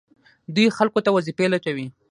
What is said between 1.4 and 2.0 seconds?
لټوي.